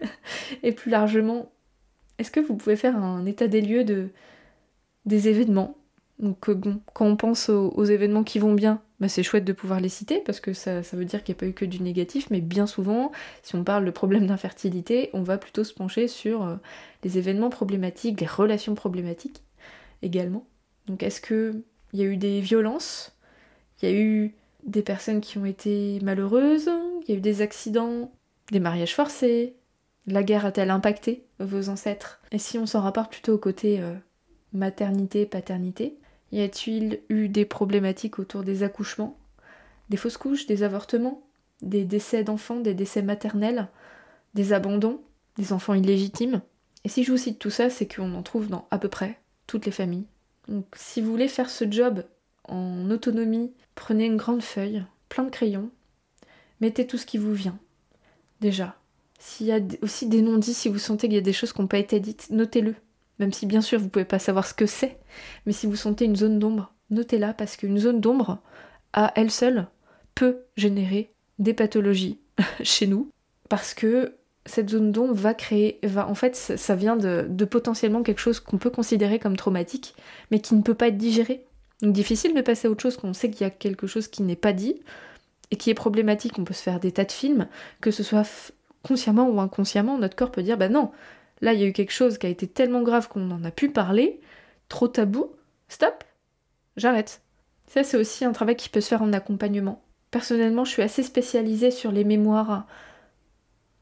[0.63, 1.51] Et plus largement,
[2.17, 4.09] est-ce que vous pouvez faire un état des lieux de,
[5.05, 5.77] des événements?
[6.19, 6.59] Donc euh,
[6.93, 10.21] quand on pense aux, événements qui vont bien, bah, c'est chouette de pouvoir les citer
[10.25, 12.65] parce que ça, veut dire qu'il n'y a pas eu que du négatif, mais bien
[12.65, 13.11] souvent,
[13.43, 16.55] si on parle de problèmes d'infertilité, on va plutôt se pencher sur euh,
[17.03, 19.43] les événements problématiques, les relations problématiques
[20.01, 20.47] également.
[20.87, 23.15] Donc est-ce que il y a eu des violences,
[23.81, 24.33] il y a eu
[24.65, 26.69] des personnes qui ont été malheureuses,
[27.03, 28.11] il y a eu des accidents,
[28.51, 29.55] des mariages forcés?
[30.07, 32.19] La guerre a-t-elle impacté vos ancêtres?
[32.31, 33.93] Et si on s'en rapporte plutôt au côté euh,
[34.53, 35.97] maternité, paternité,
[36.31, 39.17] y a-t-il eu des problématiques autour des accouchements,
[39.89, 41.21] des fausses couches, des avortements,
[41.61, 43.67] des décès d'enfants, des décès maternels,
[44.33, 45.01] des abandons,
[45.37, 46.41] des enfants illégitimes?
[46.83, 49.19] Et si je vous cite tout ça, c'est qu'on en trouve dans à peu près
[49.47, 50.05] toutes les familles
[50.47, 52.03] donc si vous voulez faire ce job
[52.45, 55.69] en autonomie, prenez une grande feuille, plein de crayons,
[56.61, 57.59] mettez tout ce qui vous vient.
[58.39, 58.75] Déjà.
[59.19, 61.59] S'il y a aussi des non-dits, si vous sentez qu'il y a des choses qui
[61.59, 62.75] n'ont pas été dites, notez-le.
[63.19, 64.99] Même si bien sûr vous pouvez pas savoir ce que c'est,
[65.45, 68.39] mais si vous sentez une zone d'ombre, notez-la parce qu'une zone d'ombre,
[68.93, 69.67] à elle seule,
[70.15, 72.19] peut générer des pathologies
[72.63, 73.11] chez nous,
[73.49, 78.19] parce que cette zone d'ombre va créer, va, en fait, ça, vient de, potentiellement quelque
[78.19, 79.95] chose qu'on peut considérer comme traumatique,
[80.31, 81.45] mais qui ne peut pas être digéré.
[81.81, 84.07] Donc difficile de passer à autre chose quand on sait qu'il y a quelque chose
[84.07, 84.81] qui n'est pas dit
[85.51, 86.39] et qui est problématique.
[86.39, 87.47] On peut se faire des tas de films,
[87.81, 88.51] que ce soit
[88.83, 90.91] consciemment ou inconsciemment, notre corps peut dire bah non,
[91.41, 93.51] là il y a eu quelque chose qui a été tellement grave qu'on en a
[93.51, 94.19] pu parler,
[94.69, 95.31] trop tabou,
[95.67, 96.03] stop,
[96.75, 97.21] j'arrête.
[97.67, 99.83] Ça c'est aussi un travail qui peut se faire en accompagnement.
[100.11, 102.65] Personnellement, je suis assez spécialisée sur les mémoires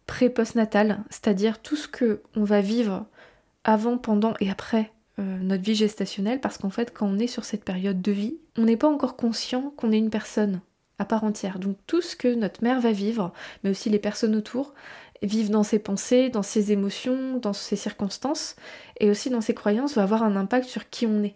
[0.08, 3.06] pré-postnatal, c'est-à-dire tout ce que on va vivre
[3.64, 7.46] avant, pendant et après euh, notre vie gestationnelle, parce qu'en fait, quand on est sur
[7.46, 10.62] cette période de vie, on n'est pas encore conscient qu'on est une personne
[11.00, 11.60] à part entière.
[11.60, 14.74] Donc tout ce que notre mère va vivre, mais aussi les personnes autour,
[15.22, 18.56] vivent dans ses pensées, dans ses émotions, dans ses circonstances,
[19.00, 21.36] et aussi dans ses croyances, va avoir un impact sur qui on est,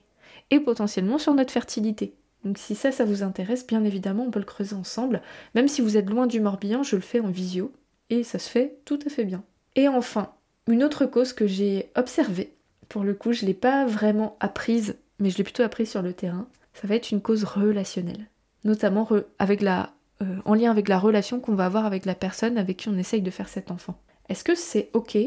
[0.51, 2.13] et potentiellement sur notre fertilité.
[2.43, 5.21] Donc si ça, ça vous intéresse, bien évidemment, on peut le creuser ensemble.
[5.55, 7.73] Même si vous êtes loin du Morbihan, je le fais en visio
[8.09, 9.43] et ça se fait tout à fait bien.
[9.75, 10.33] Et enfin,
[10.67, 12.53] une autre cause que j'ai observée,
[12.87, 16.13] pour le coup je l'ai pas vraiment apprise, mais je l'ai plutôt apprise sur le
[16.13, 18.27] terrain, ça va être une cause relationnelle,
[18.63, 22.57] notamment avec la, euh, en lien avec la relation qu'on va avoir avec la personne
[22.57, 24.01] avec qui on essaye de faire cet enfant.
[24.27, 25.17] Est-ce que c'est ok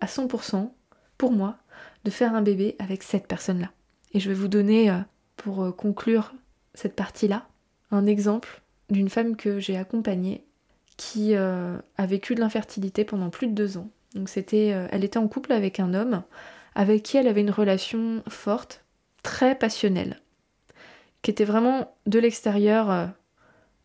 [0.00, 0.70] à 100%
[1.18, 1.56] pour moi
[2.04, 3.70] de faire un bébé avec cette personne-là?
[4.12, 4.98] Et je vais vous donner, euh,
[5.36, 6.32] pour euh, conclure
[6.74, 7.48] cette partie-là,
[7.90, 10.44] un exemple d'une femme que j'ai accompagnée
[10.96, 13.90] qui a vécu de l'infertilité pendant plus de deux ans.
[14.24, 16.22] C'était, elle était en couple avec un homme
[16.74, 18.82] avec qui elle avait une relation forte,
[19.22, 20.20] très passionnelle,
[21.20, 23.10] qui était vraiment de l'extérieur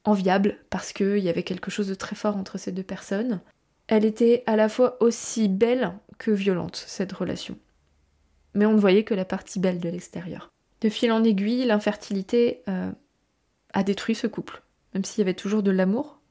[0.03, 3.39] enviable parce qu'il y avait quelque chose de très fort entre ces deux personnes.
[3.87, 7.57] Elle était à la fois aussi belle que violente, cette relation.
[8.53, 10.51] Mais on ne voyait que la partie belle de l'extérieur.
[10.81, 12.63] De fil en aiguille, l'infertilité
[13.73, 14.61] a détruit ce couple.
[14.93, 16.21] Même s'il y avait toujours de l'amour,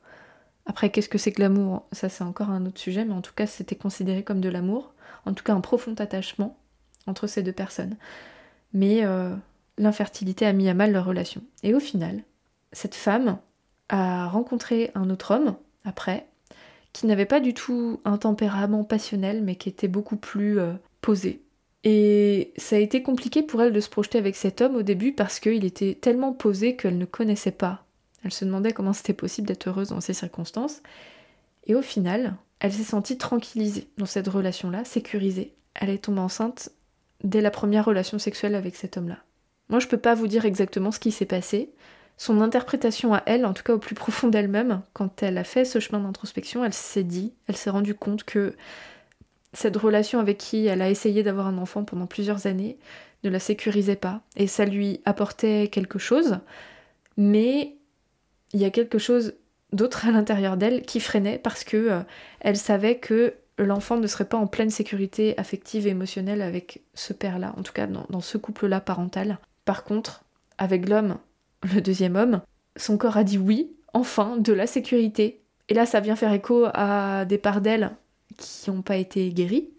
[0.71, 1.87] après, qu'est-ce que c'est que l'amour?
[1.91, 4.95] Ça, c'est encore un autre sujet, mais en tout cas, c'était considéré comme de l'amour,
[5.27, 6.57] en tout cas un profond attachement
[7.09, 7.97] entre ces deux personnes.
[8.73, 9.35] Mais euh,
[9.79, 11.43] l'infertilité a mis à mal leur relation.
[11.63, 12.23] Et au final,
[12.73, 13.39] cette femme
[13.91, 16.27] a rencontré un autre homme, après,
[16.93, 20.73] qui n'avait pas du tout un tempérament passionnel, mais qui était beaucoup plus euh,
[21.03, 21.43] posé.
[21.85, 25.13] Et ça a été compliqué pour elle de se projeter avec cet homme au début
[25.13, 27.85] parce qu'il était tellement posé qu'elle ne connaissait pas
[28.25, 30.83] elle se demandait comment c'était possible d'être heureuse dans ces circonstances.
[31.67, 35.55] Et au final, elle s'est sentie tranquillisée dans cette relation-là, sécurisée.
[35.75, 36.71] Elle est tombée enceinte
[37.25, 39.19] dès la première relation sexuelle avec cet homme-là.
[39.69, 41.71] Moi, je peux pas vous dire exactement ce qui s'est passé.
[42.21, 45.65] Son interprétation à elle, en tout cas au plus profond d'elle-même, quand elle a fait
[45.65, 48.55] ce chemin d'introspection, elle s'est dit, elle s'est rendue compte que
[49.55, 52.77] cette relation avec qui elle a essayé d'avoir un enfant pendant plusieurs années
[53.25, 56.41] ne la sécurisait pas et ça lui apportait quelque chose,
[57.17, 57.79] mais
[58.53, 59.33] il y a quelque chose
[59.73, 62.01] d'autre à l'intérieur d'elle qui freinait parce que euh,
[62.41, 67.15] elle savait que l'enfant ne serait pas en pleine sécurité affective et émotionnelle avec ce
[67.15, 69.39] père-là, en tout cas dans, ce couple-là parental.
[69.65, 70.23] Par contre,
[70.59, 71.17] avec l'homme,
[71.63, 72.41] le deuxième homme,
[72.77, 75.43] son corps a dit oui, enfin, de la sécurité.
[75.69, 77.91] Et là, ça vient faire écho à des parts d'elle
[78.37, 79.71] qui n'ont pas été guéries,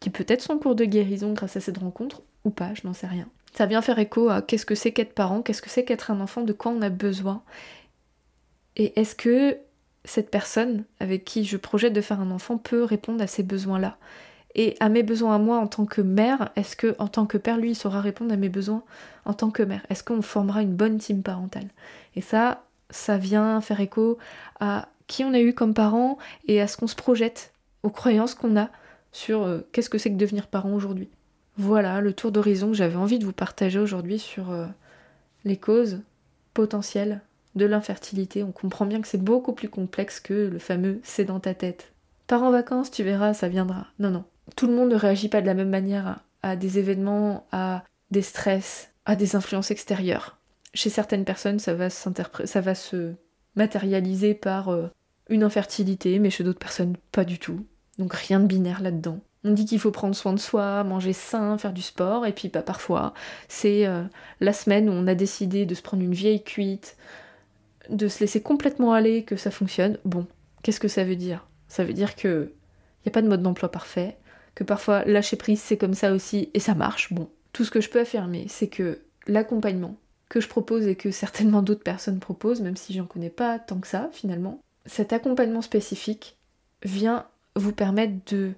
[0.00, 3.06] qui peut-être son cours de guérison grâce à cette rencontre, ou pas, je n'en sais
[3.06, 3.28] rien.
[3.54, 6.20] Ça vient faire écho à qu'est-ce que c'est qu'être parent, qu'est-ce que c'est qu'être un
[6.20, 7.42] enfant, de quoi on a besoin.
[8.76, 9.56] Et est-ce que
[10.04, 13.96] cette personne avec qui je projette de faire un enfant peut répondre à ces besoins-là?
[14.54, 17.38] Et à mes besoins à moi en tant que mère, est-ce que en tant que
[17.38, 18.82] père, lui, il saura répondre à mes besoins
[19.24, 19.84] en tant que mère?
[19.90, 21.68] Est-ce qu'on formera une bonne team parentale?
[22.16, 24.18] Et ça, ça vient faire écho
[24.60, 28.34] à qui on a eu comme parent et à ce qu'on se projette, aux croyances
[28.34, 28.70] qu'on a
[29.12, 31.08] sur euh, qu'est-ce que c'est que devenir parent aujourd'hui.
[31.56, 34.66] Voilà le tour d'horizon que j'avais envie de vous partager aujourd'hui sur euh,
[35.44, 36.02] les causes
[36.54, 37.20] potentielles
[37.54, 38.42] de l'infertilité.
[38.42, 41.92] On comprend bien que c'est beaucoup plus complexe que le fameux c'est dans ta tête.
[42.26, 43.86] Pars en vacances, tu verras, ça viendra.
[43.98, 44.24] Non, non.
[44.56, 48.22] Tout le monde ne réagit pas de la même manière à des événements, à des
[48.22, 50.38] stress, à des influences extérieures.
[50.74, 53.14] Chez certaines personnes, ça va, se
[53.56, 54.88] matérialiser par euh,
[55.28, 57.66] une infertilité, mais chez d'autres personnes, pas du tout.
[57.98, 59.18] Donc rien de binaire là-dedans.
[59.44, 62.48] On dit qu'il faut prendre soin de soi, manger sain, faire du sport, et puis
[62.48, 63.14] bah, parfois,
[63.48, 64.02] c'est euh,
[64.40, 66.96] la semaine où on a décidé de se prendre une vieille cuite,
[67.88, 69.98] de se laisser complètement aller, que ça fonctionne.
[70.04, 70.26] Bon,
[70.62, 71.46] qu'est-ce que ça veut dire?
[71.68, 72.52] Ça veut dire que
[73.04, 74.16] n'y a pas de mode d'emploi parfait,
[74.58, 77.12] que parfois lâcher prise c'est comme ça aussi, et ça marche.
[77.12, 79.96] Bon, tout ce que je peux affirmer, c'est que l'accompagnement,
[80.28, 83.78] que je propose et que certainement d'autres personnes proposent, même si j'en connais pas tant
[83.78, 86.36] que ça finalement, cet accompagnement spécifique
[86.82, 88.50] vient vous permettre de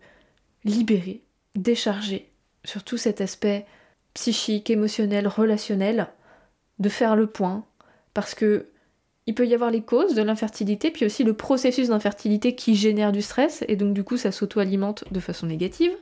[0.64, 1.20] libérer,
[1.54, 2.30] décharger
[2.64, 3.66] sur tout cet aspect
[4.14, 6.08] psychique, émotionnel, relationnel,
[6.78, 7.66] de faire le point,
[8.14, 8.68] parce que
[9.26, 13.12] il peut y avoir les causes de l'infertilité, puis aussi le processus d'infertilité qui génère
[13.12, 15.92] du stress, et donc du coup ça s'auto-alimente de façon négative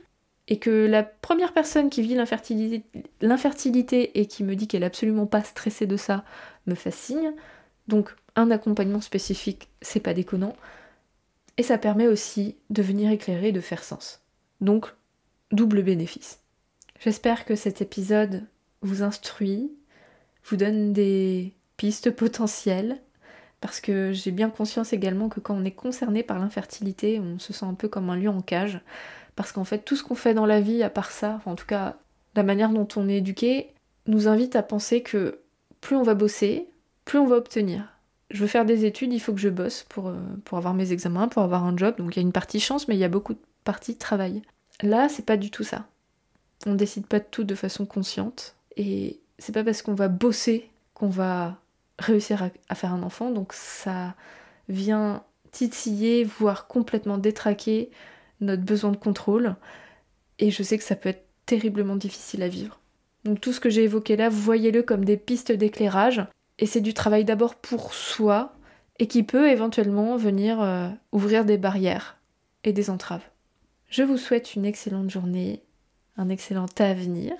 [0.49, 2.17] et que la première personne qui vit
[3.21, 6.25] l'infertilité et qui me dit qu'elle est absolument pas stressée de ça
[6.65, 7.33] me fasse signe.
[7.87, 10.55] Donc un accompagnement spécifique, c'est pas déconnant.
[11.57, 14.21] Et ça permet aussi de venir éclairer, de faire sens.
[14.61, 14.87] Donc,
[15.51, 16.39] double bénéfice.
[16.99, 18.43] J'espère que cet épisode
[18.81, 19.71] vous instruit,
[20.45, 23.01] vous donne des pistes potentielles,
[23.61, 27.53] parce que j'ai bien conscience également que quand on est concerné par l'infertilité, on se
[27.53, 28.81] sent un peu comme un lion en cage.
[29.35, 31.65] Parce qu'en fait, tout ce qu'on fait dans la vie, à part ça, en tout
[31.65, 31.95] cas,
[32.35, 33.73] la manière dont on est éduqué,
[34.07, 35.39] nous invite à penser que
[35.81, 36.67] plus on va bosser,
[37.05, 37.83] plus on va obtenir.
[38.31, 40.91] Je veux faire des études, il faut que je bosse pour, euh, pour avoir mes
[40.91, 41.95] examens, pour avoir un job.
[41.97, 44.41] Donc il y a une partie chance, mais il y a beaucoup de parties travail.
[44.81, 45.85] Là, c'est pas du tout ça.
[46.65, 48.55] On décide pas de tout de façon consciente.
[48.77, 51.57] Et c'est pas parce qu'on va bosser qu'on va
[51.99, 53.31] réussir à, faire un enfant.
[53.31, 54.15] Donc ça
[54.67, 57.91] vient titiller, voire complètement détraquer
[58.41, 59.55] notre besoin de contrôle.
[60.39, 62.79] Et je sais que ça peut être terriblement difficile à vivre.
[63.25, 66.25] Donc tout ce que j'ai évoqué là, voyez-le comme des pistes d'éclairage.
[66.57, 68.53] Et c'est du travail d'abord pour soi
[68.99, 72.17] et qui peut éventuellement venir euh, ouvrir des barrières
[72.63, 73.23] et des entraves.
[73.89, 75.63] Je vous souhaite une excellente journée,
[76.17, 77.33] un excellent avenir.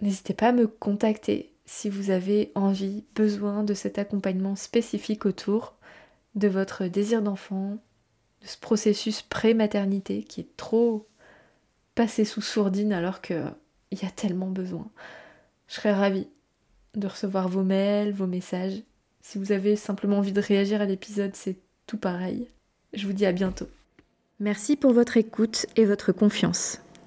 [0.00, 5.74] N'hésitez pas à me contacter si vous avez envie, besoin de cet accompagnement spécifique autour
[6.34, 7.78] de votre désir d'enfant,
[8.42, 11.08] de ce processus pré-maternité qui est trop
[11.94, 13.54] passé sous sourdine alors qu'il
[13.90, 14.86] y a tellement besoin.
[15.66, 16.28] Je serais ravie
[16.94, 18.82] de recevoir vos mails, vos messages.
[19.22, 21.56] Si vous avez simplement envie de réagir à l'épisode, c'est
[21.86, 22.48] tout pareil.
[22.92, 23.68] Je vous dis à bientôt.
[24.40, 26.82] Merci pour votre écoute et votre confiance.